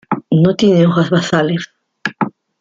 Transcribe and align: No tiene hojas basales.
No 0.31 0.55
tiene 0.55 0.87
hojas 0.87 1.11
basales. 1.11 1.69